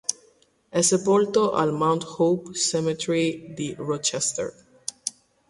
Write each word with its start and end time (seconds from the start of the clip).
È 0.67 0.81
sepolto 0.81 1.51
al 1.53 1.73
Mount 1.73 2.03
Hope 2.17 2.55
Cemetery 2.55 3.53
di 3.53 3.75
Rochester. 3.77 4.51